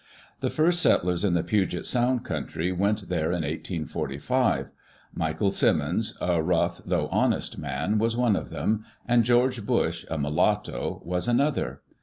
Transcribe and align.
The 0.39 0.49
first 0.49 0.81
settlers 0.81 1.23
in 1.23 1.35
the 1.35 1.43
Puget 1.43 1.85
Sound 1.85 2.25
country 2.25 2.71
went 2.71 3.07
there 3.07 3.27
in 3.27 3.43
1845. 3.43 4.71
Michael 5.13 5.51
Simmons, 5.51 6.17
a 6.19 6.41
rough 6.41 6.81
though 6.83 7.07
honest 7.09 7.59
man, 7.59 7.99
was 7.99 8.17
one 8.17 8.35
of 8.35 8.49
them; 8.49 8.83
and 9.07 9.23
George 9.23 9.63
Bush, 9.63 10.03
a 10.09 10.17
mulatto, 10.17 11.03
was 11.05 11.27
an 11.27 11.39
other. 11.39 11.81